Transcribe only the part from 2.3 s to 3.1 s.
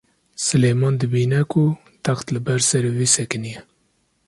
li ber serê wî